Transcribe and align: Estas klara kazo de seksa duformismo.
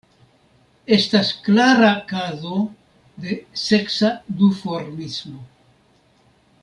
Estas 0.95 1.27
klara 1.47 1.91
kazo 2.11 2.61
de 3.27 3.37
seksa 3.65 4.11
duformismo. 4.41 5.45